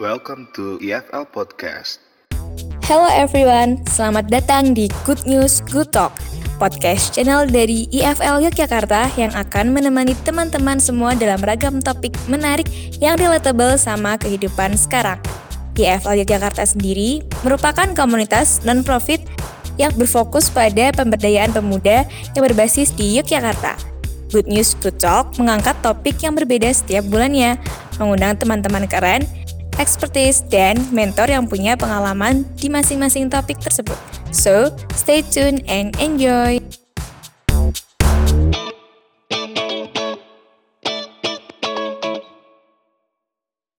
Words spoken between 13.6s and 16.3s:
sama kehidupan sekarang. EFL